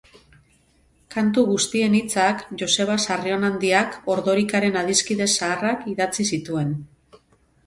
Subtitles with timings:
[1.15, 6.75] Kantu guztien hitzak Joseba Sarrionandiak, Ordorikaren adiskide zaharrak, idatzi zituen.